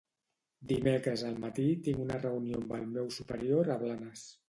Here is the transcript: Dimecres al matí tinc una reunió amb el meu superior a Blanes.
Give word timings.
Dimecres 0.71 1.25
al 1.27 1.37
matí 1.45 1.67
tinc 1.89 2.03
una 2.07 2.19
reunió 2.25 2.65
amb 2.65 2.77
el 2.81 2.91
meu 2.99 3.15
superior 3.21 3.75
a 3.79 3.83
Blanes. 3.87 4.31